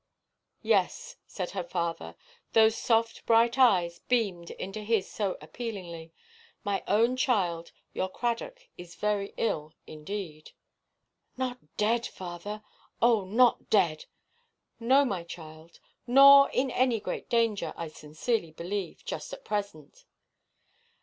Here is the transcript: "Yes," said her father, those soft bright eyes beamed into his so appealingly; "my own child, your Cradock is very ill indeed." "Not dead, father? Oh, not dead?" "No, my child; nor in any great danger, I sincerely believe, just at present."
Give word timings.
"Yes," 0.63 1.17
said 1.27 1.51
her 1.51 1.63
father, 1.63 2.15
those 2.53 2.75
soft 2.75 3.23
bright 3.27 3.55
eyes 3.59 3.99
beamed 3.99 4.49
into 4.49 4.81
his 4.81 5.07
so 5.07 5.37
appealingly; 5.39 6.11
"my 6.63 6.83
own 6.87 7.15
child, 7.15 7.71
your 7.93 8.09
Cradock 8.09 8.61
is 8.79 8.95
very 8.95 9.31
ill 9.37 9.75
indeed." 9.85 10.53
"Not 11.37 11.77
dead, 11.77 12.07
father? 12.07 12.63
Oh, 12.99 13.25
not 13.25 13.69
dead?" 13.69 14.05
"No, 14.79 15.05
my 15.05 15.23
child; 15.23 15.79
nor 16.07 16.49
in 16.49 16.71
any 16.71 16.99
great 16.99 17.29
danger, 17.29 17.71
I 17.77 17.87
sincerely 17.87 18.49
believe, 18.53 19.05
just 19.05 19.31
at 19.33 19.45
present." 19.45 20.05